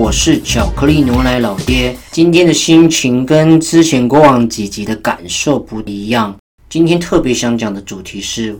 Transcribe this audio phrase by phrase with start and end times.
[0.00, 1.94] 我是巧克力牛奶老爹。
[2.10, 6.34] 今天的心情跟之前过往几集的感受不一样。
[6.70, 8.58] 今天特别想讲的主题是，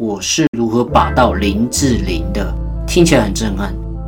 [0.00, 2.54] 我是如何把到林志玲的，
[2.86, 3.66] 听起来很震撼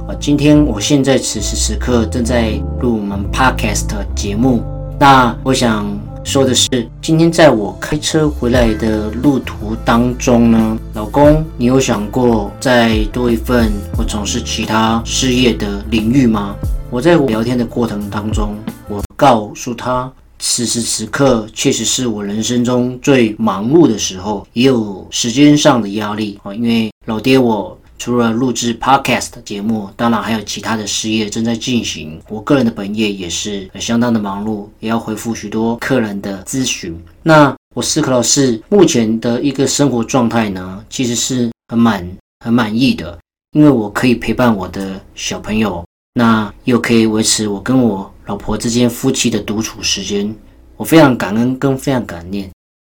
[0.08, 0.16] 啊！
[0.18, 3.86] 今天我现在此时此刻正在录我们 podcast
[4.16, 4.62] 节目，
[4.98, 6.09] 那我想。
[6.24, 6.68] 说的是，
[7.02, 16.54] 今天在我开车回来的路途当中呢，老公，你有想过再多一份或从事其他事业的领域吗？
[16.90, 18.56] 我在聊天的过程当中，
[18.88, 27.76] 我告诉他，此时此刻确实是我人生中最忙碌的时候，也有时间上的压力啊，因为老爹我。
[28.00, 32.18] 除了录制 podcast 节目，当然还有其他的事业正在进行。
[32.30, 36.98] 我个人的本业也是相当的忙碌，也要回复许多客人的咨询。
[37.22, 42.10] 那我思考的是，目前的一个生活状态呢，其实是很满、
[42.42, 43.18] 很满意的，
[43.52, 50.34] 因为我可以陪伴我的小朋友，那又可以维持我跟我老婆之间夫妻的独处时间。
[50.78, 52.50] 我非常感恩，跟非常感念。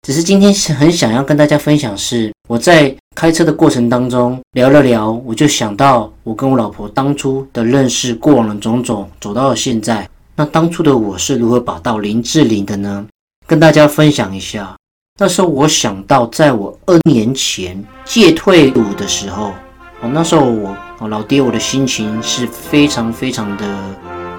[0.04, 10.06] 只是今天很想要跟大家分享，是我在开车的过程当中聊了聊，我就想到我跟我老婆当初的认识，过往的种种，走到了现在。
[10.36, 13.06] 那当初的我是如何把到林志玲的呢？
[13.46, 14.76] 跟大家分享一下。
[15.18, 19.54] 那时候我想到，在我二年前戒退伍的时候，
[20.02, 23.64] 哦，那时候我哦老爹我的心情是非常非常的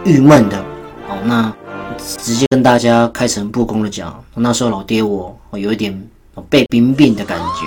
[0.05, 0.59] 郁闷的。
[1.09, 1.51] 哦，那。
[1.97, 6.09] 直接跟大家开诚布公的讲，那时候老爹我有一点
[6.49, 7.65] 被兵变的感觉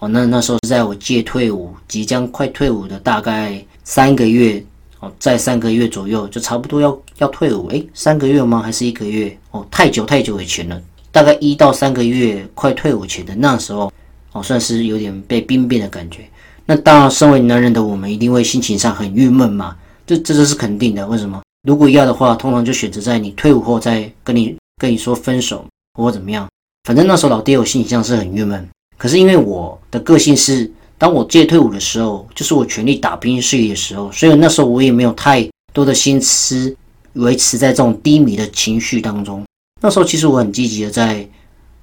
[0.00, 0.08] 哦。
[0.08, 4.62] 那那时候是在我戒退伍，即将快退伍的大概三个月
[5.00, 7.68] 哦，在三个月左右就差不多要要退伍。
[7.68, 8.60] 诶，三个月吗？
[8.62, 9.36] 还是一个月？
[9.50, 10.80] 哦，太久太久以前了，
[11.10, 13.92] 大概一到三个月快退伍前的那时候
[14.32, 16.28] 哦，算是有点被兵变的感觉。
[16.66, 19.74] 那当然，身为男人的我们一定会心情上很郁闷嘛，
[20.06, 21.06] 这这这是肯定的。
[21.06, 21.40] 为什么？
[21.66, 25.64] 如果要的话，通常就选择在你退伍后再跟你跟你说分手
[25.94, 26.46] 或怎么样。
[26.88, 28.66] 反正那时候老爹我心里上是很郁闷。
[28.96, 36.74] 可是因为我的个性是，当我借退伍的时候，就是我全力打拼事业的时候，所以那时候我也没有太多的心思
[37.12, 39.44] 维持在这种低迷的情绪当中。
[39.82, 41.28] 那时候其实我很积极的在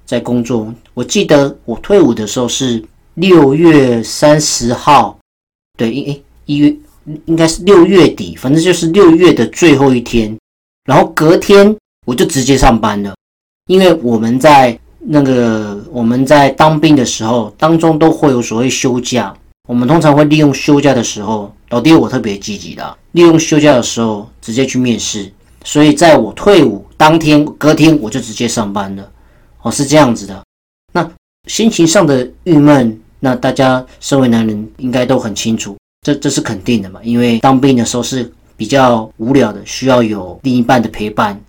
[0.08, 0.74] 在工作。
[0.96, 2.84] 我记得我退伍的时候是
[3.14, 5.16] 六月三十号，
[5.78, 6.76] 对，一一月。
[7.28, 10.36] 应该是六月底，反正就是六月的最后一天，
[10.86, 11.78] 然后隔天
[12.08, 13.14] 我就直接上班了。
[13.68, 14.76] 因为我们在
[15.08, 19.34] 那个我们在当兵的时候，当中都会有所谓休假，
[19.68, 25.32] 我们通常会利用休假的时候，老爹我特别积极的，利用休假的时候直接去面试。
[25.64, 29.12] 所以在我退伍当天，隔天我就直接上班了。
[29.62, 30.44] 哦，是这样子的。
[30.94, 31.08] 那
[31.48, 35.76] 心情上的郁闷，那大家身为男人应该都很清楚。
[36.06, 37.00] 这这是肯定的嘛？
[37.04, 41.40] 因为当兵的时候是比较无聊的，需要有另一半的陪伴。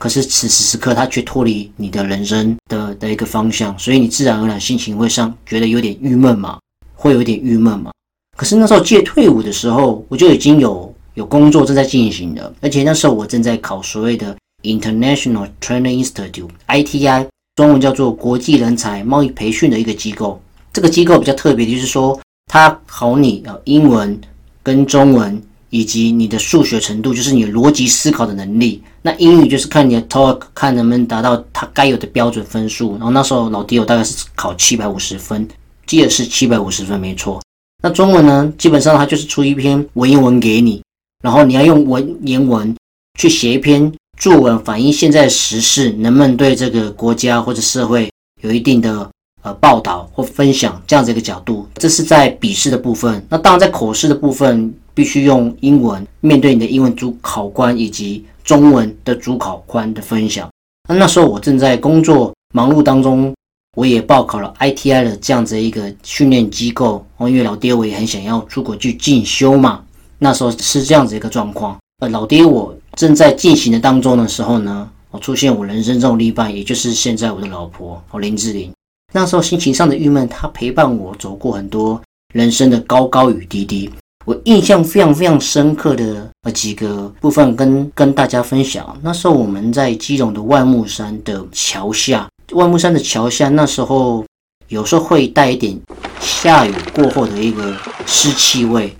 [0.00, 6.58] 可是此时此刻，他却脱离你的人生的的一个方向，所以你自然而然心情会上觉得有点郁闷嘛，
[6.94, 7.92] 会有点郁闷嘛。
[8.34, 20.40] 可是那时候借退伍的时候，我就已经有有工作正在进行的，而且那时候我正在考所谓的 International Training Institute（ITI），中文叫做国际人才贸易培训的一个机构。
[20.72, 22.18] 这个机构比较特别，就是说。
[22.52, 24.20] 它考你啊，英文
[24.60, 25.40] 跟中文，
[25.70, 28.82] 以及你的数学程度，就是你逻辑思考的能力。
[29.02, 32.92] 那英语就是看你的 talk，看能不能达到它该有的标准分数。
[32.92, 35.48] 然后那时候老弟我大概是考七百五十分，
[35.86, 37.40] 记得是七百五十分没错。
[37.82, 40.82] 那中文呢，基本上它就是出一篇文言文给你，
[41.22, 42.76] 然后你要用文言文
[43.18, 48.10] 去写一篇作文，反映现在时事，能不能对这个国家或者社会
[48.42, 49.08] 有一定的。
[49.42, 53.24] 呃，报道或分享这样子一个角度，这是在笔试的部分。
[53.30, 60.48] 那当然，在口试的部分，必须用英文面对你的英文主考官以及中文的主考官的分享。
[60.88, 63.32] 那那时候我正在工作忙碌当中，
[63.76, 67.04] 我也报考了 ITI 的这样子一个训练机构。
[67.16, 69.82] 哦，因为老爹我也很想要出国去进修嘛。
[70.18, 71.78] 那时候是这样子一个状况。
[72.00, 78.72] 呃，老爹我正在进行的当中的时候呢，我出现我人生中的另一半，也就是现在我的老婆哦，林志玲。
[79.12, 82.00] 那时候心情上的郁闷，她陪伴我走过很多
[82.32, 83.90] 人生的高高与低低。
[84.30, 88.96] 我印象非常非常深刻的呃几个部分，跟跟大家分享。
[89.02, 94.24] 那时候我们在基隆的万木山的桥下，万木山的桥下，那时候
[94.68, 95.76] 有时候会带一点
[96.20, 97.74] 下雨过后的一个
[98.06, 98.96] 湿气味，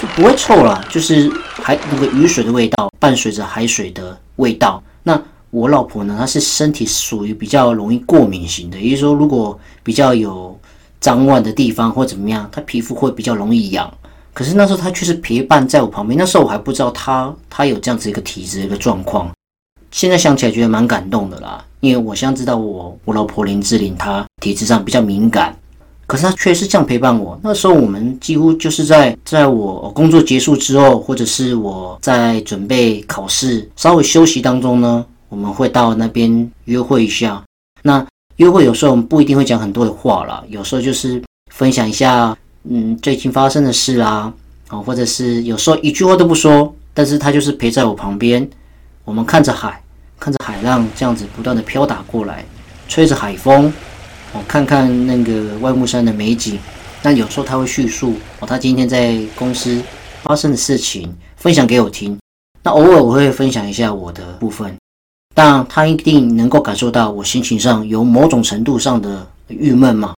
[0.00, 4.82] 就不会臭了，就是海那个雨水的味道，伴随着海水的味道。
[5.02, 10.58] 那我老婆呢，她是身体属于比较容易过敏型的，也就是说，如果比较有
[10.98, 13.92] 脏乱的地方或怎么样，她皮肤会比较容易痒。
[14.34, 16.18] 可是那时候他却是陪伴在我旁边。
[16.18, 19.30] 那时候我还不知道他他有这样子一个体质一个状况。
[19.90, 25.54] 现在想起来觉得蛮感动的啦，因为我现在知道我我老婆林志玲她体质上比较敏感，
[26.06, 27.38] 可是她却是这样陪伴我。
[27.42, 37.42] 那时候我们几乎就是在在我工作结束之后，或者是我在准备考试稍微休息当中呢，我们会到那边约会一下。
[37.82, 38.02] 那
[38.36, 44.32] 约会有时候我们不一定会讲很多的话啦，有时候就是分享一下嗯最近发生的事啊，
[44.70, 48.48] 哦或者是有时候一句话都不说，但是他就是陪在我旁边，
[49.04, 49.78] 我们看着海。
[50.20, 52.44] 看着海浪这样子不断的飘打过来，
[52.86, 53.66] 吹着海风，
[54.32, 56.56] 哦，看看那个外木山的美景。
[57.02, 59.82] 那有时候他会叙述哦，他今天在公司
[60.22, 62.16] 发生的事情，分享给我听。
[62.62, 64.72] 那偶尔我会分享一下我的部分，
[65.34, 70.14] 但他一定能够感受到我心情上有某种程度上的郁闷嘛。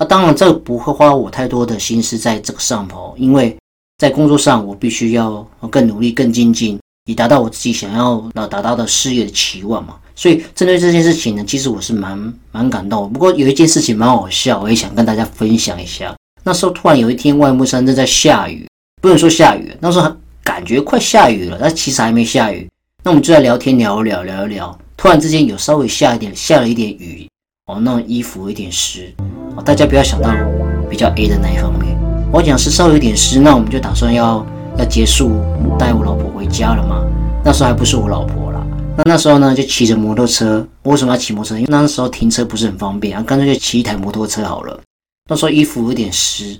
[0.00, 3.54] 啊，当然这不会花我太多的心思在这个上头，因为
[3.98, 6.78] 在工作上我必须要更努力、更精进。
[7.04, 13.12] 以达到我自己想要呃达到的事业的期望嘛，所以针对这件事情呢，其实我是蛮蛮感动。
[13.12, 16.14] 不过有一件事情蛮好笑，我也想跟大家分享一下。
[16.44, 18.66] 那时候突然有一天，外木山正在下雨，
[19.02, 20.10] 不能说下雨，那时候
[20.42, 22.66] 感觉快下雨了，但其实还没下雨。
[23.02, 27.28] 那我们就在聊天聊一聊聊一聊，突然之间有稍微下一点下了一点雨，
[27.66, 29.12] 哦，那衣服有点湿。
[29.56, 30.30] 哦，大家不要想到
[30.88, 31.98] 比较 A 的那一方面，
[32.32, 34.44] 我讲是稍微有点湿，那我们就打算要。
[34.78, 35.32] 要结束
[35.78, 37.04] 带我老婆回家了嘛？
[37.44, 38.64] 那时候还不是我老婆啦。
[38.96, 40.66] 那那时候呢，就骑着摩托车。
[40.84, 41.56] 为什么要骑摩托车？
[41.56, 44.80] 因为那时候停车不是很方便啊，干脆就骑一台摩托车好了。
[45.28, 46.56] 那时候衣服有点湿，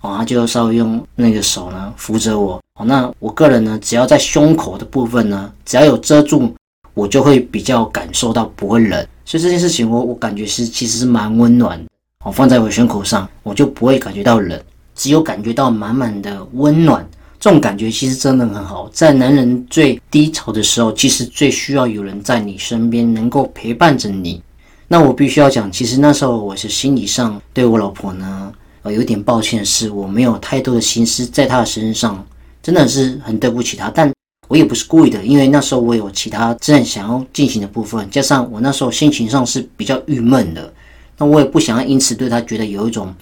[0.00, 2.58] 哦，他就稍微用那个手呢扶着我。
[2.78, 6.54] 哦，那我个人呢，只要在胸口的部分呢，只要有遮住，
[6.94, 9.06] 我就会比较感受到不会冷。
[9.26, 11.84] 所以这件事情，我我感觉是其实是蛮温暖的。
[12.24, 14.60] 我，放在我胸口上，我就不会感觉到冷，
[14.96, 17.08] 只有感觉到满满的温暖。
[17.38, 24.42] 这种感觉其实真的很好，在男人最低潮的时候，其实最需要有人在你身边，能够陪伴着你。
[24.88, 32.26] 那我必须要讲，其实那时候我是心理上对我老婆呢，呃，有点抱歉，是我没有太多的心思在她的身上，
[32.60, 33.88] 真的是很对不起她。
[33.94, 34.12] 但
[34.48, 40.72] 我也不是故意的，因为那时候我有其他正想要进行的部分，加上我那时候心情上是比较郁闷的，
[41.18, 43.14] 那我也不想要因此对他觉得有一种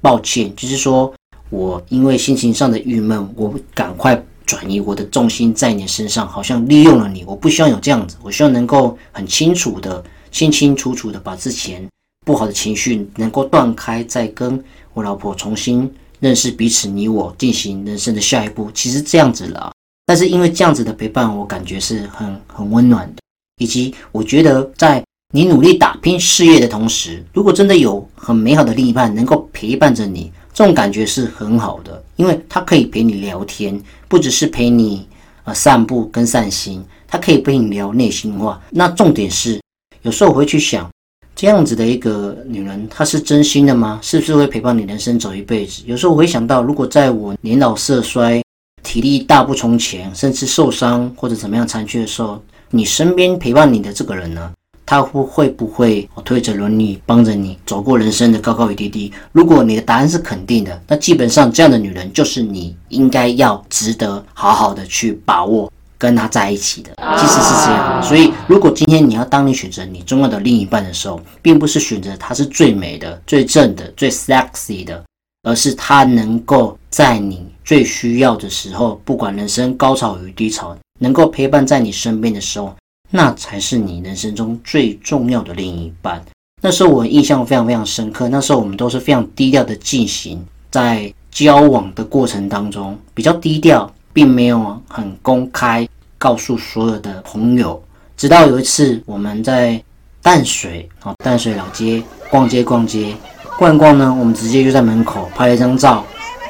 [0.00, 1.12] 抱歉，就是说。
[1.48, 7.22] 我因为心情上的郁闷，我赶快转移我的重心在你身上，好像利用了你。
[7.24, 10.02] 我不希望有这样子，我希望能够很清楚的、
[10.32, 11.88] 清清楚楚的把之前
[12.24, 14.60] 不好的情绪能够断开，再跟
[14.92, 15.88] 我老婆重新
[16.18, 18.68] 认识彼此，你我进行人生的下一步。
[18.74, 19.70] 其实这样子了，
[20.04, 23.22] 但是因为这样子的陪伴，我感觉是很很温暖的，
[23.58, 25.00] 以及我觉得在
[25.32, 30.32] 你努力打拼事业的同时，如果真的有很美好的另一半能够陪伴着你。
[30.54, 33.78] 这种感觉是很好的，因为他可以陪你聊天，
[34.08, 35.06] 不只是陪你
[35.44, 38.58] 呃散步跟散心，他可以陪你聊内心话。
[38.70, 39.60] 那重点是，
[40.00, 40.90] 有时候我会去想，
[41.34, 43.98] 这样子的一个女人，她是真心的吗？
[44.00, 45.82] 是不是会陪伴你人生走一辈子？
[45.84, 48.42] 有时候我会想到，如果在我年老色衰、
[48.82, 54.50] 体力大不从前，甚至受伤或者怎么样残缺的时候，你身边陪伴你的这个人呢？
[54.86, 59.12] 他会会不会推着轮椅帮着你走过人生的高高与低低？
[59.32, 66.90] 如果你的答案是肯定的，那基本上这样的女人就是你应该要值得好好的去把握跟她在一起的。
[67.18, 75.02] 其实是这样，所以如果今天你要当你选择你重要的另一半的时候，并不是选择她是最美的、最正的、最 sexy 的，
[75.42, 82.72] 而是她能够在你最需要的时候，不管人生高潮与低潮，能够陪伴在你身边的时候。
[83.16, 86.22] 那才是你人生中最重要的另一半。
[86.60, 88.28] 那时候我印象非常非常深刻。
[88.28, 97.82] 那时候我们都是非常低调的进行在交往的过程当中，比较低调，并没有很公开告诉所有的朋友。
[98.18, 99.82] 直到有一次我们在
[100.20, 103.16] 淡水啊淡水老街逛街逛街
[103.58, 106.04] 逛逛呢，我们直接就在门口拍了一张照。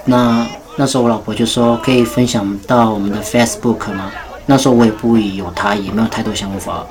[0.04, 0.44] 那
[0.76, 4.11] 那时候我老婆就说可以分享到我们的 Facebook 吗？
[4.46, 6.86] 那时候我也不疑有他，也没有太多想法，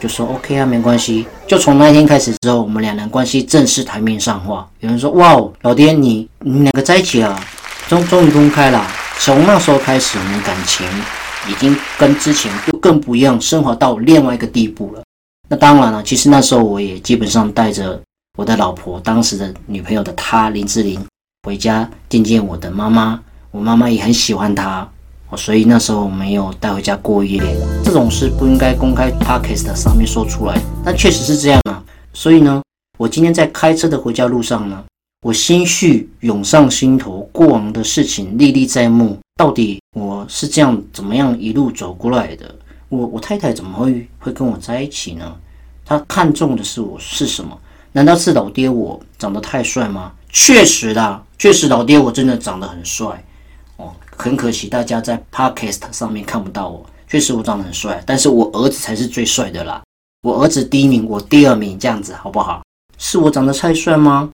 [0.00, 1.26] 就说 OK 啊，没关系。
[1.46, 4.66] 就从那一天开始之后，我们两人关系正式台面上话。
[4.80, 7.38] 有人说：“哇哦，老爹，你你们两个在一起了，
[7.86, 8.86] 终终于公开了。”
[9.20, 10.86] 从那时候开始，我们感情
[11.46, 15.02] 已经跟之前就更不一样，升华到另外一个地步了。
[15.48, 18.00] 那当然了，其实那时候我也基本上带着
[18.38, 21.04] 我的老婆，当时的女朋友的她林志玲
[21.42, 23.20] 回家见见我的妈妈，
[23.50, 24.88] 我妈妈也很喜欢她。
[25.36, 27.40] 所以那时候没有带回家过夜，
[27.84, 31.82] 这种事不应该公开 podcast 上面说出来，但确实是这样啊。
[32.12, 32.62] 所以呢，
[32.98, 34.84] 我今天在开车的回家路上呢，
[35.22, 39.18] 我心绪涌上心头，过往的事情历历在目。
[39.36, 42.54] 到底我是这样怎么样一路走过来的？
[42.90, 45.34] 我我太太怎么会会跟我在一起呢？
[45.84, 47.56] 她看中的是我是什么？
[47.92, 50.12] 难道是老爹我长得太帅吗？
[50.28, 53.24] 确实的，确实老爹我真的长得很帅。
[54.20, 59.80] 很可惜大家在 Podcast 上面看不到我，确实我长得很帅，但是我儿子才是最帅的啦。
[60.22, 62.60] 我儿子第一名，我第二名，这样子好不好？
[62.98, 64.28] 是我长得太帅吗？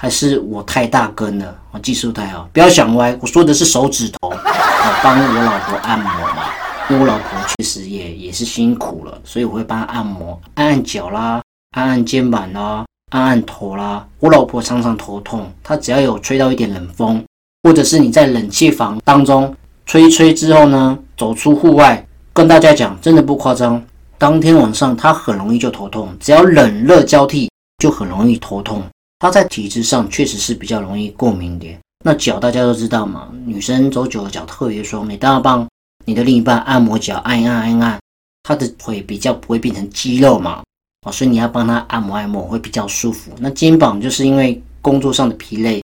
[0.00, 1.58] 还是我太大根了？
[1.72, 3.18] 我技术太好，不要想歪。
[3.20, 6.44] 我说的是手指头，我帮我老婆按摩嘛。
[6.88, 14.06] 因为我老婆确实也也是辛苦了，所以我会帮她按摩，按按脚啦，按按肩膀啦，按按头啦。
[14.20, 17.24] 我老婆常常头痛，她只要有吹到一点冷风，
[17.64, 19.52] 或者是你在冷气房当中
[19.86, 23.82] 吹一吹之后呢，走出户外，跟大家讲，真的不夸张，
[24.18, 28.82] 当天晚上他很容易就头痛，只要冷热交替就很容易头痛。
[29.18, 31.78] 它在体质上确实是比较容易过敏点。
[32.04, 35.66] 那脚大家都知道嘛，女生走久了脚特别酸，你当然帮
[36.04, 38.00] 你的另一半按摩脚，按一按按按，
[38.42, 40.62] 他的腿比较不会变成肌肉嘛，
[41.06, 43.30] 哦，所以你要帮他按摩按摩会比较舒服。
[43.38, 45.82] 那肩膀就是因为工作上的疲累，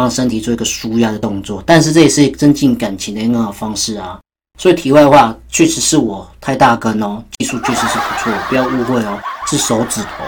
[0.00, 4.18] 帮身体做一个舒压的动作，但是这也是增进感情的一个好方式啊。
[4.58, 10.24] 所以题外话，确实是我太大根哦，技术确实是不错，不要误会哦，是手指头。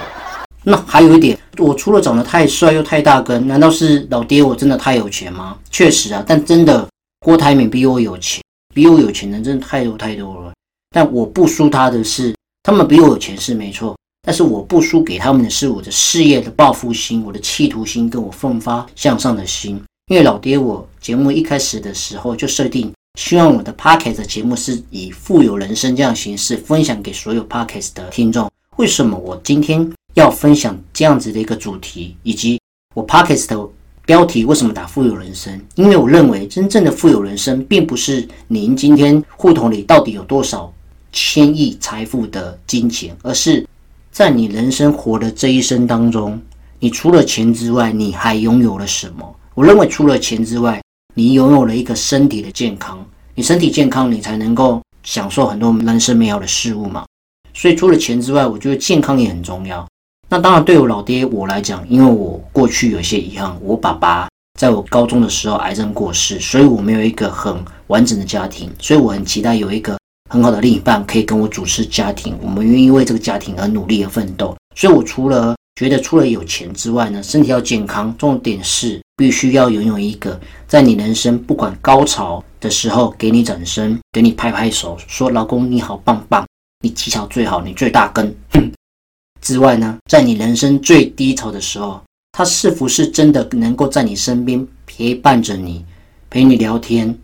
[0.63, 5.57] 那还有一点，我除了长得太帅又太大根，难道是老爹我真的太有钱吗？
[5.71, 6.87] 确实啊，但真的
[7.25, 8.43] 郭台铭比我有钱，
[8.75, 10.53] 比我有钱的人真的太多太多了。
[10.95, 19.83] 但我不输他的是，他们比我有钱是没错，但是我不输给他们的是我的事业的抱负心、我的企图心跟我奋发向上的心。
[20.07, 28.51] 因为老爹我节目一开始的时候就设定，希望我的 podcast 节目是以富有人生这样形式分享给所有 podcast 的听众。
[28.77, 29.93] 为什么我今天？
[30.15, 32.61] 要分享这样子的一个主题，以及
[32.95, 33.69] 我 podcast 的
[34.05, 35.59] 标题为什么打富有人生？
[35.75, 40.71] 因为我认为真正的富有人生，并不是您今天户头里到底有多少
[41.13, 43.67] 千亿财富的金钱，而是
[44.13, 46.39] 在你人生活的这一生当中，
[46.79, 49.37] 你除了钱之外，你还拥有了什么？
[49.55, 50.83] 我认为除了钱之外，
[51.15, 53.03] 你拥有了一个身体的健康。
[53.35, 57.07] 你身体健康，你才能够享受很多人生美好的事物嘛。
[57.55, 59.89] 所以除了钱之外，我觉得健康也很重要。
[60.29, 64.29] 那当然，对我老爹我来讲，因为我过去有些遗憾，我爸爸
[64.61, 69.97] 在我高中的时候癌症过世，所以我没有一个很完整的家庭，所以我很期待有一个
[70.33, 74.57] 很好的另一半可以跟我主持家庭，我们愿意为这个家庭而努力而奋斗。
[74.75, 86.47] 所以我除了觉得除了有钱之外呢，身体要健康，重点是必须要拥有一个在你人生不管高潮的时候给你掌声，给你拍拍手，说老公你好棒棒，
[86.83, 88.35] 你技巧最好，你最大根。
[89.43, 92.01] 之外呢，在你人生最低潮的时候，
[92.33, 95.85] 他是否是真的能够在你身边陪伴着你，
[96.31, 97.15] 陪你聊天，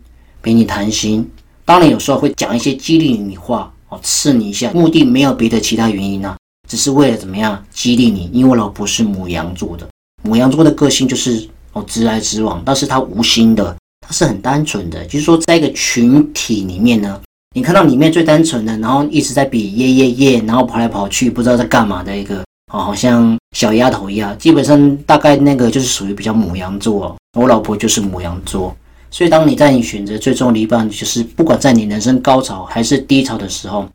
[0.43, 1.27] 陪你谈心？
[1.69, 6.35] 当然，有时候会讲一些激励你话哦，刺你一下，目的没有别的其他原因呢，
[6.67, 8.27] 只是为了怎么样激励你？
[8.33, 9.87] 因为我老婆是母羊座的，
[10.23, 17.21] 母羊座的个性就是哦直来直往，但是他无心的，他是很单纯的，就是说在一个群体里面呢。
[17.55, 22.39] 你看到里面最单纯的，然后一直在比耶耶耶，然后跑来跑去不知道在干嘛的一个
[22.73, 24.35] 哦，好像小丫头一样。
[24.39, 27.15] 基本上大概那个就是属于比较母羊座。
[27.37, 28.75] 我老婆就是母羊座，
[29.11, 33.87] 所以当你在你选择最终的一半，就是不管在你人生高潮还是低潮的时候，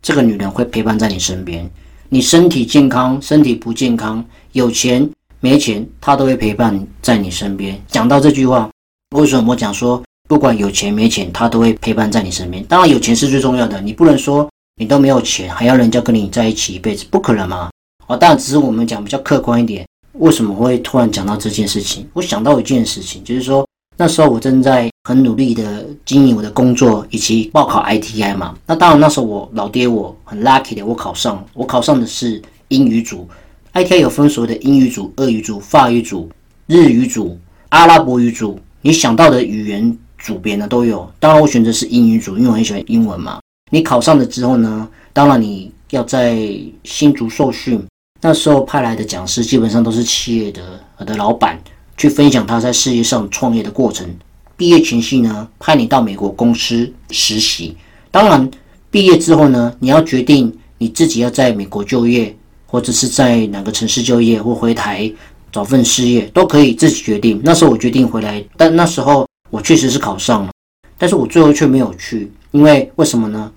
[0.00, 1.68] 这个女人会陪伴在你身边。
[2.08, 5.08] 你身体健康，身体不健康，有钱
[5.40, 7.80] 没钱，她都会陪伴在你身边。
[7.88, 8.70] 讲到这句话，
[9.16, 10.02] 为什么我讲说？
[10.28, 12.64] 不管有钱没钱，他都会陪伴在你身边。
[12.64, 14.48] 当然，有钱是最重要的，你不能说
[14.80, 17.68] 你都没有钱，还要人家跟你在一起一辈子，不可能嘛。
[18.06, 19.84] 哦，当然，只是我们讲比较客观一点。
[20.14, 22.08] 为什么会突然讲到这件事情？
[22.14, 23.66] 我想到一件事情，就是说
[23.96, 28.54] 那时候我正在很努力的经营我的工作，以及报考 ITI 嘛。
[28.66, 33.28] 那当然，那时候我老爹我很 lucky 的，我考上，我考上的是英语组。
[33.74, 36.28] ITI 有分所谓的英语组、俄语组、法语组、
[36.66, 37.38] 日语组、
[37.70, 39.98] 阿拉伯语组，你想到的语言。
[40.24, 43.40] 组别呢都有，当然我选择是英语组，因为我很喜欢英文嘛。
[43.72, 46.48] 你考上了之后呢，当然你要在
[46.84, 47.84] 新竹受训，
[48.20, 50.62] 那时候派来的讲师基本上都是企业的
[51.04, 51.60] 的老板，
[51.96, 54.08] 去分享他在事业上创业的过程。
[54.56, 57.76] 毕业前夕呢，派你到美国公司实习。
[58.10, 58.50] 当然
[58.90, 65.10] 毕业之后呢，你要决定你自己要在美国就业，或者是在哪个城市就业，或回台
[65.50, 67.40] 找份事业，都可以自己决定。
[67.42, 69.26] 那时候我决定回来，但那时候。
[69.52, 70.50] 我确实是考上了，
[70.96, 73.52] 但是我最后却没有去，因为为什么呢？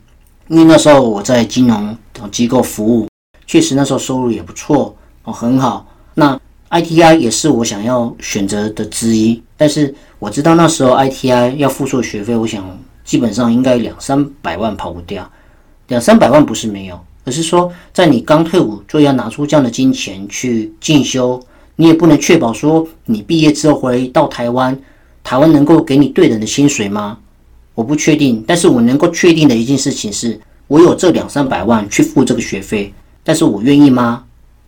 [0.49, 1.97] 因为那时候我在金融
[2.29, 3.07] 机构服务，
[3.47, 5.87] 确实那时候收入也不错哦，很好。
[6.13, 6.37] 那
[6.75, 15.29] ITI 也是我想要选择的之一，但是我知道那时候 ITI 要付出学费，我想基本上应该两三百万跑不掉。
[15.87, 21.41] 两三百万不是没有，而是说在你刚退伍就要拿出这样的金钱去进修，
[21.77, 24.77] 你也不能确保说你毕业之后回到台湾，
[25.23, 27.17] 台湾能够给你对等的薪水吗？
[27.73, 34.24] 我不确定，但是我能够确定的一件事情是，我有这两三百万去付这个学费，但是我愿意吗？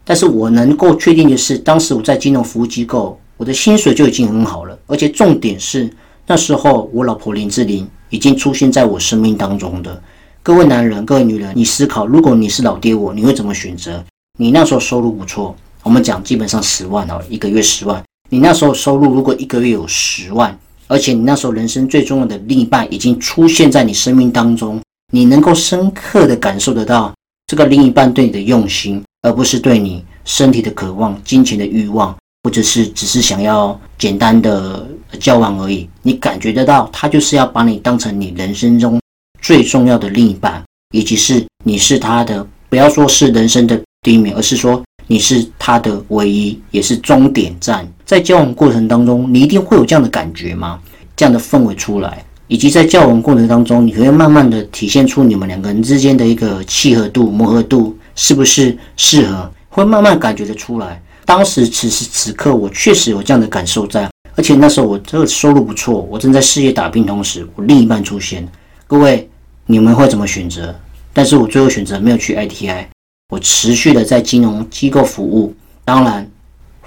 [0.07, 5.89] 但是我能够确定的是，当时我在金融服务机构，我的薪水就已经很好了，而且重点是
[6.25, 10.01] 那时候我老婆林志玲已经出现在我生命当中的。
[10.41, 14.01] 各位男人，各位女人，你思考，如果你是老爹我，你会怎么选择？
[14.39, 18.01] 你那时候收入不错，我们讲基本上十万哦，一个月十万。
[18.29, 24.79] 你那时候收入如果一个月有十万，而且你那时候人生最重要的另一半已经出现在你生命当中，
[25.11, 27.13] 你能够深刻的感受得到
[27.47, 29.03] 这个另一半对你的用心。
[29.21, 34.87] 而不是对你身体的渴望、金钱的欲望，或者是只是想要简单的
[35.19, 35.87] 交往而已。
[36.01, 38.99] 你感觉得到，他就是要把你当成你人生中
[39.41, 47.87] 最重要的另一半，以及是你是他的，不要说是人生的第一名，而是说你是他的唯一，也是终点站。
[48.05, 50.79] 在交往过程当中，你一定会有这样的感觉吗？
[51.15, 57.96] 这样的氛围出来，以及在交往过程当中，你会慢慢的体现出你们两个人之间的一个契合度、磨合度。
[58.17, 59.49] 是不是适合？
[59.69, 61.01] 会慢慢感觉得出来。
[61.23, 68.47] 当时此时此刻，我确实有这样的感受在，而且那时候我这个收入不错，我正在事业打拼同时，我另一半出现。
[68.87, 69.29] 各位，
[69.67, 70.73] 你们会怎么选择？
[71.13, 72.85] 但是我最后选择没有去 ITI，
[73.29, 75.53] 我持续的在金融机构服务。
[75.85, 76.27] 当然，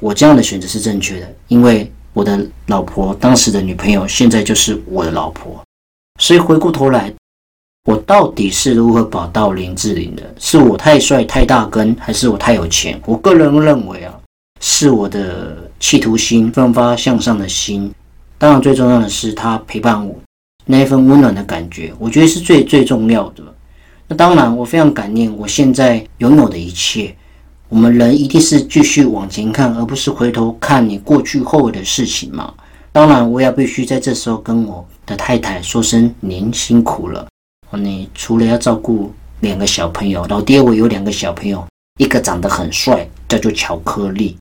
[0.01, 5.63] 我这样的选择是正确的，因为我的老婆当时的女朋友现在就是我的老婆，
[6.19, 7.13] 所以回过头来。
[7.85, 10.23] 我到底是如何保到林志玲的？
[10.39, 13.01] 是我太帅太大根，还是我太有钱？
[13.07, 14.15] 我个人认为啊，
[14.61, 17.91] 是我的企图心、奋发向上的心。
[18.37, 20.15] 当然，最重要的是他陪伴我
[20.67, 23.43] 那一份温暖的感觉，我觉得是最最重要的。
[24.07, 27.17] 那当然，我非常感念我现在拥有的一切。
[27.71, 32.53] 我们人一定是继续往前看，而不是回头看你过去后悔的事情嘛。
[32.93, 37.27] 当然，我也必须在这时候跟我的太太说声您辛苦了。
[37.79, 41.65] 你除了要照顾两个小朋友，老爹我有两个小朋友，
[41.99, 44.37] 一个长得很帅，叫做巧克力；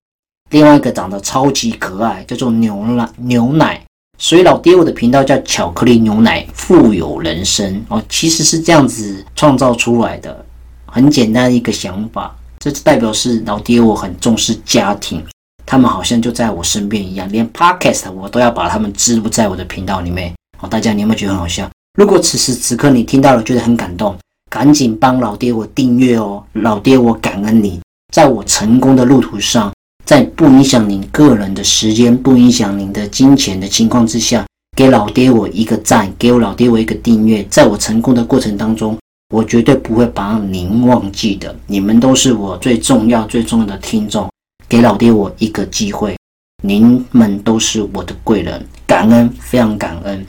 [0.50, 3.82] 另外一个长得超级可爱，叫做牛奶牛奶。
[4.18, 10.46] 所以老爹我的频道叫巧克力牛奶富有人生哦，其实是这样子创造出来的，
[10.86, 12.36] 很简单一个想法。
[12.60, 15.24] 这代表是老爹我很重视家庭，
[15.66, 20.34] 他们好像就在我身边一样，连 podcast 我都要把他们植入在我的频道里面。
[20.60, 21.70] 哦，大家你有没有觉得很好笑？
[22.00, 24.18] 如果此时此刻你听到了，觉得很感动，
[24.50, 26.42] 赶紧帮老爹我订阅哦！
[26.54, 27.78] 老爹我感恩你，
[28.14, 29.70] 在我成功的路途上，
[30.06, 37.46] 在不影响您个人的时间、不影响您的金钱的情况之下，给老爹我一个赞，给我老爹我一个订阅。
[37.50, 38.98] 在我成功的过程当中，
[39.36, 41.54] 我绝对不会把您忘记的。
[41.68, 44.32] 你们都是我最重要、最重要的听众，
[44.70, 46.16] 给老爹我一个机会，
[46.64, 50.26] 您们都是我的贵人，感恩，非常感恩。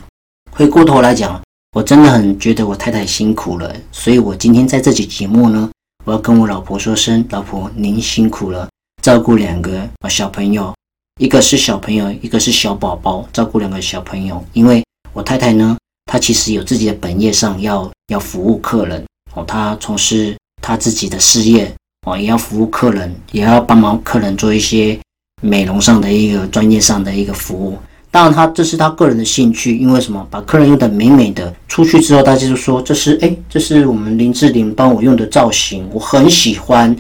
[0.51, 1.41] 回过头来讲。
[1.73, 5.71] 我真的很觉得我太太辛苦了，所以我今天在这期节目呢，
[6.05, 8.69] 我要跟我老婆说声：老婆，您辛苦了，
[9.01, 10.75] 照顾两个小朋友，
[11.21, 14.45] 一个是小朋友，一个是小宝宝，照顾两个小朋友。
[14.53, 21.73] 因为我太太呢，她其实有自己的本业上要要服务客人哦，她从事她自己的事业
[22.05, 24.99] 哦，也要服务客人，也要帮忙客人做一些
[25.41, 27.79] 美容上的一个专业上的一个服务。
[28.13, 30.27] 当然，他这是他个人的兴趣，因为什么？
[30.29, 36.97] 把客人用的美美的，出去之后，大家就说这是哎，这是我们林志玲帮我用的造型，我很喜欢，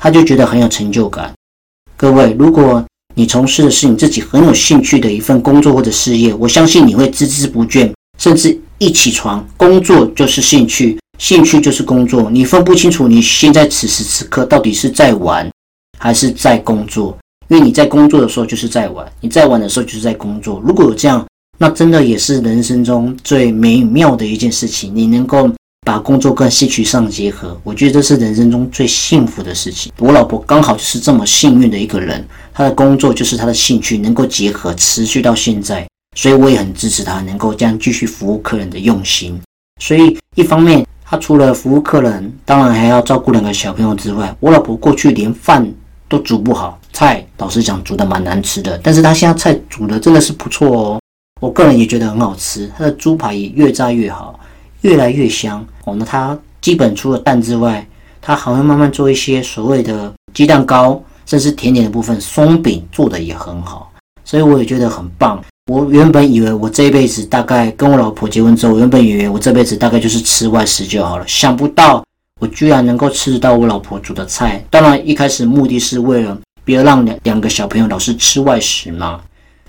[0.00, 1.32] 他就觉得很有成就感。
[1.96, 15.50] 各位，如果你从事的是你自己很有兴趣的一份工作或者事业，我相信你会孜孜不倦，甚至一起床工作就是兴趣，兴趣就是工作，你分不清楚你现在此时此刻到底是在玩
[15.98, 17.18] 还是在工作。
[17.52, 20.58] 因为你在工作的时候就是在玩，你在玩的时候就是在工作。
[20.64, 21.22] 如果有这样，
[21.58, 24.90] 那真的也是人生中最美妙的一件事情。
[24.96, 25.50] 你能够
[25.82, 29.92] 把工作跟兴趣上结合，我觉得这是人生中最幸福的事情。
[29.98, 35.86] 我老婆刚好就是这么幸运的一个人，她的工作就是她的兴趣能够结合，持续到现在。
[36.16, 39.38] 所以我也很支持她能够这样继续服务客人的用心。
[39.78, 45.70] 所以一方面，她除了服务客人，当然还要照顾两个小朋友之外，我老婆过去连饭
[46.08, 46.78] 都煮不好。
[46.92, 51.00] 菜老实讲煮的蛮难吃的，但是他现在菜煮的真的是不错哦，
[51.40, 54.38] 我个人也觉得很好吃，他的猪排也越炸越好，
[54.82, 55.94] 越来越香哦。
[55.96, 57.86] 那他基本除了蛋之外，
[58.20, 63.90] 他还会慢慢做一些所谓的鸡蛋糕，甚至甜点的部分，松饼做的也很好，
[64.24, 65.42] 所以我也觉得很棒。
[65.70, 72.04] 我原本以为我这一辈子大概跟我老婆结婚之后，原本以为我这辈子大概就是吃外食就好了，想不到
[72.40, 74.64] 我居然能够吃得到我老婆煮的菜。
[74.68, 79.20] 当然一开始目的是为了不要让两两个小朋友老是吃外食嘛，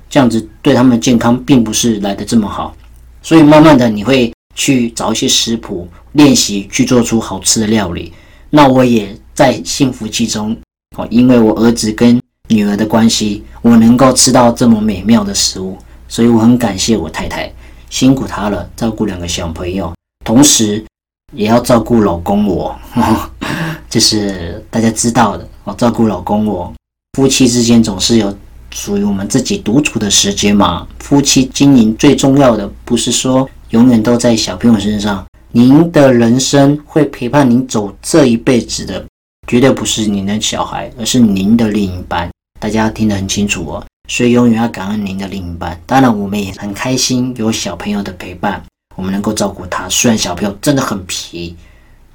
[0.10, 2.76] 这样子对他们健康并不是来的这么好。
[3.22, 8.14] 所以慢慢的你会去找一些食谱练习去做出好吃的料理。
[8.50, 10.56] 那我也在幸福其中
[10.98, 15.78] 哦，因为我儿子跟女儿的关系，我能够吃到这么美妙的食物，
[16.08, 17.52] 所以我很感谢我太太，
[17.90, 19.92] 辛苦她了，照顾两个小朋友，
[20.24, 20.86] 同时
[21.32, 22.78] 也要照顾老公我，
[23.90, 25.74] 这是大家知道的哦。
[25.76, 26.72] 照顾老公我，
[27.14, 28.36] 夫妻之间总是有
[28.72, 30.88] 属于我们自己独处的时间嘛。
[31.00, 35.24] 夫妻经营最重要的不是说永远都在小朋友身上。
[35.52, 39.06] 您的人生会陪伴您走这一辈子的，
[39.48, 42.28] 绝对不是您的小孩，而是您的另一半。
[42.60, 45.80] 大家听得很清楚哦，所以永远要感恩您的另一半。
[45.86, 48.60] 当然，我们也很开心有小朋友的陪伴，
[48.96, 49.88] 我们能够照顾他。
[49.88, 51.56] 虽然小朋友真的很皮，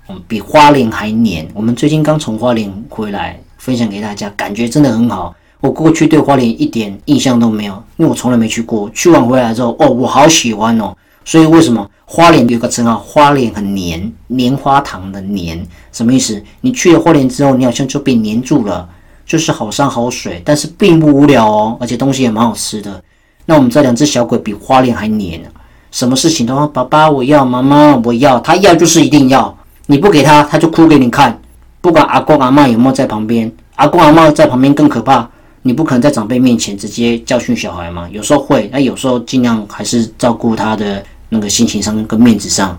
[0.08, 1.48] 嗯，比花莲还黏。
[1.54, 5.35] 我们最近刚从花莲回来，分享给大家，感觉真的很好。
[5.61, 8.88] 我过去对花莲一点印象都没有，因为我从来没去过。
[8.94, 10.97] 去完回来之后，哦，我好喜欢哦。
[11.25, 12.97] 所以为什么花莲有个称号？
[12.97, 15.61] 花莲很黏，棉花糖的黏，
[15.92, 16.42] 什么意思？
[16.61, 18.88] 你去了花莲之后，你好像就被黏住了，
[19.27, 23.03] 就是好山好水，但是并不无聊哦，而且东西也蛮好吃的。
[23.44, 25.42] 那我们这两只小鬼比花莲还黏，
[25.90, 29.55] 什么事情都要爸爸我要，妈妈我要，他要就是一定要，
[29.87, 31.38] 你不给他，他就哭给你看。
[31.80, 35.28] 不管阿公阿妈有没有在旁边，阿公阿妈在旁边更可怕，
[35.62, 38.08] 你不可能在长辈面前直接教训小孩嘛。
[38.10, 41.04] 有时候会，那有时候尽量还是照顾他的。
[41.30, 42.74] 那个心情上跟面子上，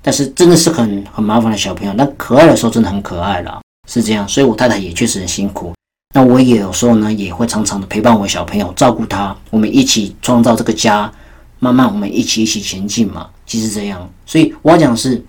[0.00, 1.92] 但是真的是很很麻烦的小朋友。
[1.94, 4.28] 那可爱的时候真的很可爱了，是这样。
[4.28, 5.72] 所以我太太也确实很辛苦。
[6.14, 11.10] 那我也有时候呢，也会常常的陪伴我小朋友，照顾他，我们一起创造这个家，
[11.58, 13.26] 慢慢我们一起一起前进嘛。
[13.44, 15.20] 其实这样，所以我要讲是，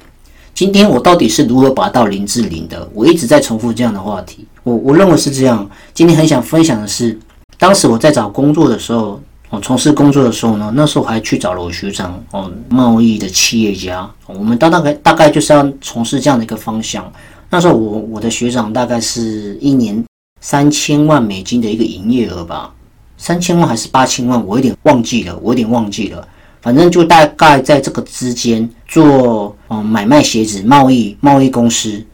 [0.53, 2.87] 今天我到底是如何把到林志玲的？
[2.93, 4.45] 我一直在重复这样的话题。
[4.63, 5.69] 我我认为是这样。
[5.93, 7.17] 今天很想分享的是，
[7.57, 9.19] 当时我在找工作的时候。
[9.49, 17.11] 我从事工作的时候呢，那时候还去找了我学长哦，贸易的企业家，我们大大概大概就是要从事这样的一个方向。
[17.49, 20.01] 那时候我我的学长大概是一年
[20.39, 22.73] 三千万美金的一个营业额吧，
[23.17, 26.25] 三千万还是八千万，我有点忘记了，我有点忘记了。
[26.61, 32.05] 反正就大概在这个之间做嗯买卖鞋子贸易贸易公司，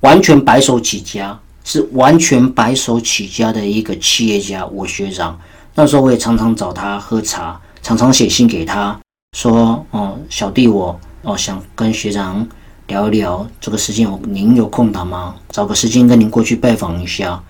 [0.00, 5.36] 完全白手起家，是完全白手起家的一个企业家，我学长。
[5.74, 8.96] 那时候我也常常找他喝茶，常常写信给他，
[9.36, 12.46] 说：“哦，小弟我哦想跟学长
[12.86, 15.34] 聊一聊这个事情，您有空档吗？
[15.48, 17.42] 找个时间跟您过去拜访一下。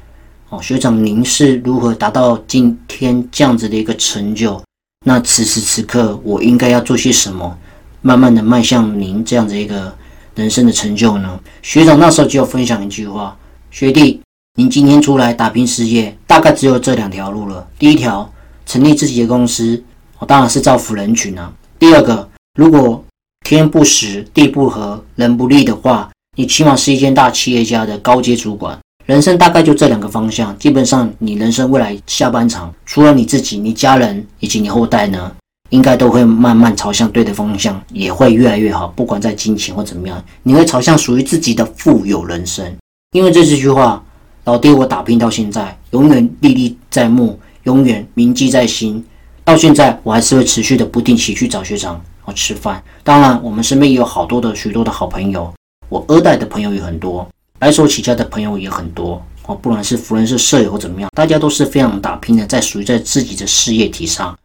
[0.48, 4.62] 哦，学长您是如何达到今天这样子的一个成就？
[5.04, 7.58] 那此时此刻我应该要做些什么，
[8.02, 9.96] 慢慢的迈向您这样的一个
[10.34, 13.36] 人生的成就呢？”学长那时候就要分享一句话
[13.72, 14.20] ：“学弟。”
[14.54, 17.66] 您今天出来打拼事业，大概只有这两条路了。
[17.78, 18.30] 第一条，
[18.66, 19.82] 成立自己的公司，
[20.18, 21.50] 我当然是造福人群啊。
[21.78, 23.02] 第二个，如果
[23.46, 28.78] 天不时、地不合、人不利的话，你起码是一间大企业家的高阶主管。
[29.06, 35.32] 人生大概就这两个方向，基本上你人生未来下半场，除了你自己、你家人以及你后代呢，
[35.72, 38.86] 应该都会慢慢朝向对的方向，也会越来越好。
[38.94, 42.64] 不管在金钱或怎么样，你会朝向属于自己的富有人生。
[43.12, 44.02] 因为这这句话。
[44.44, 49.00] 老爹，我打拼到现在，永远历历在目，永远铭记在心。
[49.44, 52.82] 到现在，我还是会持续的不定期去找学长哦吃饭。
[53.04, 55.54] 当然，我们身边也有好多的许多的好朋友，
[55.88, 57.24] 我二代的朋友也很多，
[57.56, 59.54] 白手起家的朋友也很多哦。
[59.54, 64.36] 不管是福人是舍友或怎么样，大家都是非常打拼的，在属于在自己的事业体上。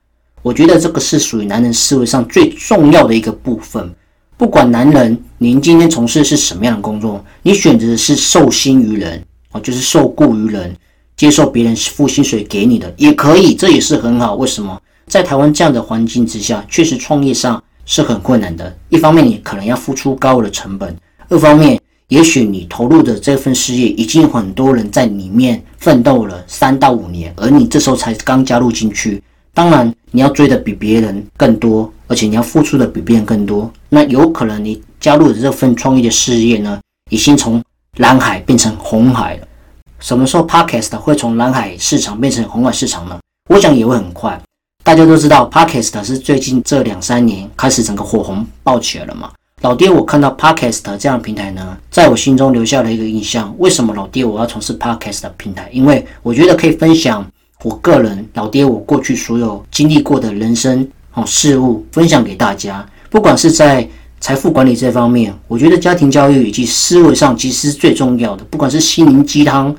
[0.47, 3.93] 我觉得这个是属于男人思维上最重要的一个部分。
[4.37, 9.21] 不管男人您今天从事的是什么样的工作，你选择的是受薪于人。
[9.51, 10.73] 哦，就是受雇于人，
[11.17, 14.35] 接受别人付薪水给你的也可以，这也是很好。
[14.35, 18.73] 为什么在台湾这样的环境之下，确实创业上是很困难的。
[18.87, 20.95] 一方面你可能要付出高额的成本，
[21.27, 29.21] 二方面也许你投入的这份事业已经有很多人在里面奋斗了三到五年，而你这时候才刚加入进去，
[29.57, 33.67] 当然你要追的比别人更多，而且你要付出的比别人更多。
[33.89, 37.59] 那有可能你加入的这份创业的事业呢，已经从
[37.95, 39.47] 蓝海变成红海了，
[39.99, 43.17] 什么时候 Podcast 会从蓝海市场变成红海市场呢？
[43.49, 44.39] 我想也会很快。
[44.83, 49.31] 大家都知道 Podcast 是最近这两三年开始整个火红爆起来了嘛。
[49.63, 53.51] 老爹，我看到 Podcast 这样的平台呢，在我心中留下了一个印象。
[53.57, 55.67] 为什么老爹我要从事 Podcast 的平台？
[55.71, 57.25] 因为我觉得可以分享
[57.63, 62.87] 我个人老爹我过去所有经历过的人生哦事物，分享给大家。
[63.09, 63.87] 不管是在
[64.19, 68.43] 财富管理这方面，我觉得家庭教育以及思维上其实是最重要的。
[68.45, 69.75] 不管是心灵鸡汤，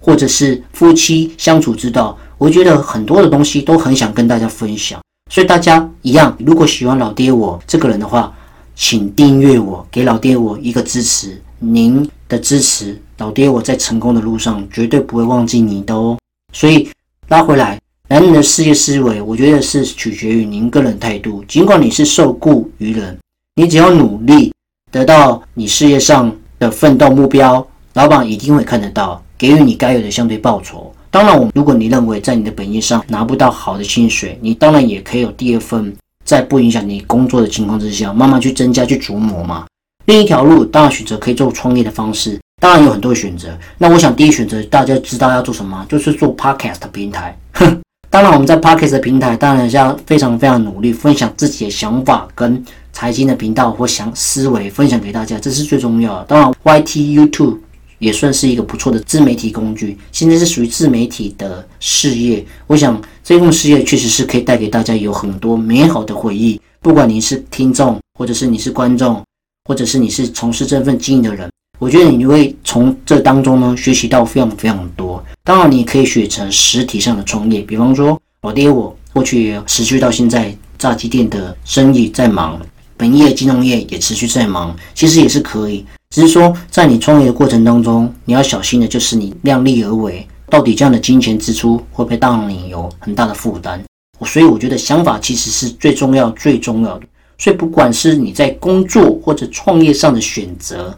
[0.00, 5.00] 或者是夫妻相处之道，我觉得很多的东西都很想跟大家分享。
[5.30, 8.32] 所以大家一样，如果喜欢老爹我这个人的话。
[8.78, 11.40] 请订阅我，给老爹我一个支持。
[11.60, 16.18] 您的支持，老爹我在成功的路上绝对不会忘记你的哦。
[16.52, 16.86] 所以
[17.28, 17.76] 拉回来，
[18.08, 21.42] 男人的事业思维，我觉得是取决于您个人态度。
[21.48, 23.18] 尽管你是受雇于人，
[23.56, 24.52] 你只要努力
[24.92, 30.92] 得到你事业上的奋斗目标，老板一定会看得到，给予你该有的相对报酬。
[31.10, 35.94] 当然，我如果你认为在你的本业上拿不到好的薪水，你当然也可以有第二份。
[36.24, 39.64] 在不影响你工作的情况之下，慢慢去增加、去琢磨嘛。
[40.06, 43.48] 另一条路当然选择可以做创业的方式，当然有很多选择。
[43.78, 47.36] 那我想第一选择大家知道要做什么，就是做 podcast 平台。
[47.52, 56.24] 哼， 当然我们在 podcast 平台当然要非常非常努力，分享自己的想法跟财经的频道或想思维分享给大家，这是最重要的。
[56.24, 57.58] 当然 YT YouTube。
[57.98, 62.44] 也算是一个不错的自媒体工具，现在是属于自媒体的事业。
[62.66, 66.60] 我想这份事业确实是可以带给大家有很多美好的回忆。
[66.82, 69.22] 不管你是听众，或者是你是观众，
[69.66, 75.22] 或者是你是从事这份经营的人，我觉得你会从这当中呢学习到非常非常多。
[75.44, 82.60] 当然，你可以选成实体上的创业，比方说老爹我过去持续到现在炸鸡店的生意在忙，
[82.96, 85.84] 本业金融业也持续在忙，其实也是可以。
[86.10, 93.80] 只是说，在你创业的过程当中，你要小心的就是你量力而为，到底这样的金钱支出会不会让你有很大的负担？
[94.24, 97.06] 所以我觉得想法其实是最重要、最重要的。
[97.36, 100.96] 所以不管是你在工作或者创业上的选择，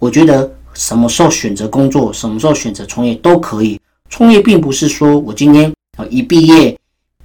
[0.00, 3.80] 我觉得什么时候选择工作，什么时候选择创业都可以。
[4.08, 6.76] 创业并不是说我今天啊一毕业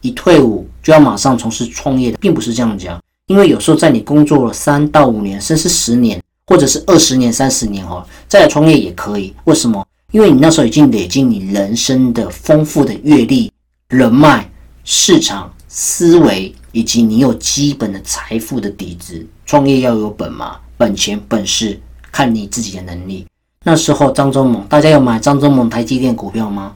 [0.01, 3.01] 一退伍就要马上从事创业的，并不是这样讲。
[3.25, 6.21] 因为有时候在你工作了三到五年，甚至十年。
[6.47, 9.33] 或者是二十年、三十年哦，再来创业也可以。
[9.45, 9.83] 为什么？
[10.11, 13.51] 因为你那时候已经累积你人生的丰富的阅历、
[13.89, 14.47] 人脉、
[14.83, 19.25] 市场思维，以及你有基本的财富的底子。
[19.43, 21.81] 创业要有本嘛，本钱、本事，
[22.15, 23.25] 看你自己的能力。
[23.61, 26.73] 那时候张忠谋，大家有买张忠谋台积电股票吗？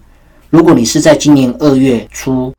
[0.49, 2.54] 如果你是在今年二月初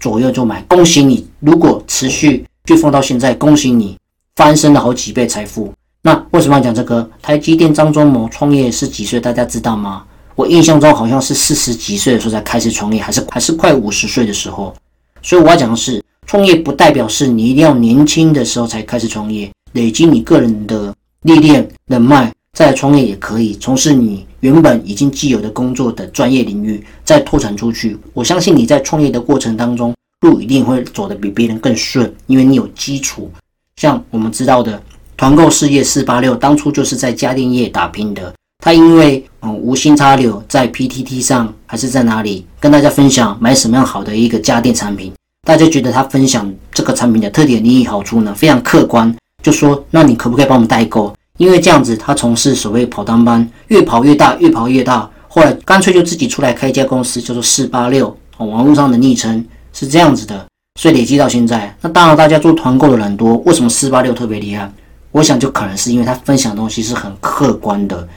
[0.00, 1.24] 左右就买，恭喜你！
[1.38, 3.96] 如果持续就放到现在，恭喜你
[4.34, 5.72] 翻身了好几倍财富。
[6.02, 7.08] 那为什么要讲这个？
[7.22, 9.20] 台积电张忠谋创业是几岁？
[9.20, 10.04] 大家知道吗？
[10.34, 14.74] 我印象中好像是四十几岁的时候才开始创业，还是还是快五十岁的时候。
[15.22, 20.92] 所以我要讲的是，创业不代表是你一定要年轻的时候才开始创业，累积你个人的
[21.24, 27.98] 历练人脉再创业也可以，从事你原本已经既有的工作的专业领域，再拓展出去。
[28.14, 33.30] 我相信你在创业的过程当中，路一定会走得比别人更顺，因为你有基础。
[33.76, 34.80] 像我们知道的。
[35.16, 45.12] 团购事业四八六当初就是在家电业打拼的，他因为嗯无心插柳，在 PTT 上还是在哪里跟大家分享买什么样好的一个家电产品，
[45.46, 51.14] 大家觉得他分享这个产品的特点、利益、好处呢非常客观，就说那你可不可以帮我们代购？
[51.36, 60.46] 因为这样子他从事所谓跑单班，越跑越大，越跑越大，后来干脆就自己出来开一家公司，叫做四八六，网络上的昵称是这样子的，
[60.80, 64.72] 所以累积到现在，那当然大家做团购的人多，为什么四八六特别厉害？
[65.10, 68.08] 我想，就可能是因为他分享的东西是很客观的。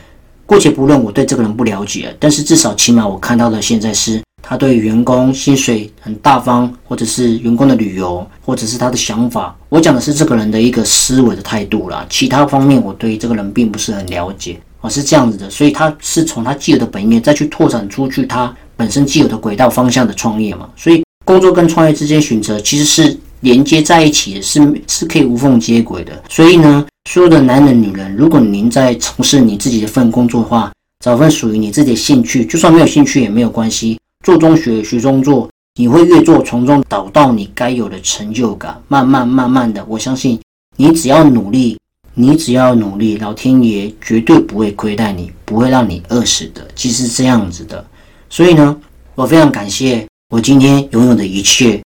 [0.46, 9.54] 姑且不论我对这个人不了解，但是至少起码我看到的现在是他对员工薪水很大方，或者是员工的旅游，或者是他的想法。
[9.68, 12.06] 我讲的是这个人的一个思维的态度啦。
[12.10, 14.58] 其他方面我对这个人并不是很了解。
[14.80, 20.70] 我是这样子的，所以他是从他既有的本业再去拓展出去他本身既有的轨道方向的创业嘛。
[20.78, 23.18] 所以工作跟创业之间选择其实是。
[23.42, 30.72] 连接在一起的是是可以无缝接轨的，所以呢，所有的男人女人，如果您在从事你自己的份工作的话，
[31.06, 40.40] 找份属于你自己的兴趣，就算没有兴趣也没有关系，做中学，学中做，你会越做从中找到你该有的成就感，慢慢慢慢的，我相信
[40.76, 41.78] 你只要努力，
[42.14, 47.86] 你只要努力，老天爷绝对不会亏待你，不会让你饿死的，其实这样子的，
[48.30, 48.78] 所以呢，
[49.16, 51.82] 我非常感谢我今天拥有的一切。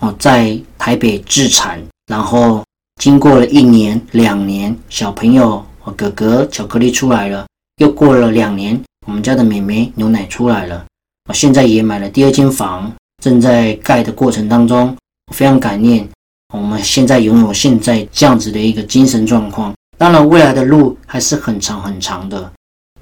[0.00, 2.62] 哦，在台北自产，然后
[3.00, 7.46] 经过了一年、两年，小朋友和哥哥巧克力出来了，
[7.78, 10.84] 又过了两年，我们家的妹妹牛奶出来了。
[11.26, 14.96] 我现在也买了第二间房，正在盖的过程当中。
[15.28, 16.08] 我非常感念
[16.54, 22.52] 我们现在拥有现在这样子的一个精神状况，当然，未来的路还是很长很长的。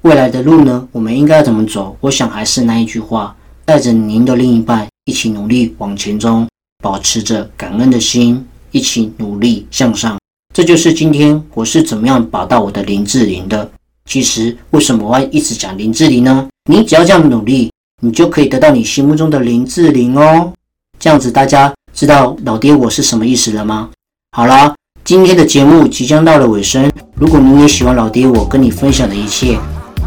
[0.01, 1.95] 未来的路呢，我们应该怎么走？
[2.01, 6.47] 我想还是那一句话，带着您的另一半一起努力往前冲，
[6.83, 10.17] 保持着感恩的心，一起努力向上。
[10.51, 13.69] 这就是今天我是怎么样把到我的林志玲的。
[14.05, 16.47] 其实为什么我要一直讲林志玲呢？
[16.69, 20.51] 你只要这样努力，你就可以得到你心目中的林志玲哦。
[20.99, 23.89] 这样子大家知道老爹我是什么意思了吗？
[24.31, 26.91] 好啦，今天的节目即将到了尾声。
[27.15, 29.57] 如果你也喜欢老爹我跟你分享的一切，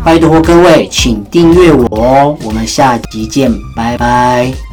[0.05, 2.37] 拜托各位，请订阅我哦！
[2.45, 4.68] 我们下集见，拜拜。